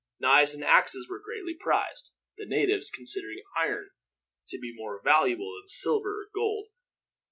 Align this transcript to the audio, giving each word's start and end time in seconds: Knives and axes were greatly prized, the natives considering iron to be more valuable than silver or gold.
Knives 0.19 0.55
and 0.55 0.63
axes 0.63 1.07
were 1.07 1.19
greatly 1.23 1.53
prized, 1.53 2.11
the 2.35 2.47
natives 2.47 2.89
considering 2.89 3.43
iron 3.55 3.91
to 4.49 4.57
be 4.57 4.73
more 4.73 4.99
valuable 5.03 5.53
than 5.61 5.67
silver 5.67 6.23
or 6.23 6.27
gold. 6.33 6.69